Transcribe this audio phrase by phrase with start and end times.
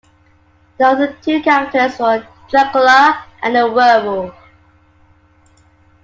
[0.79, 4.33] The other two characters were Dracula and the Werewolf.